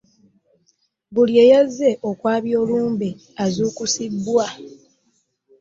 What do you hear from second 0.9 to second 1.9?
Buli eyazze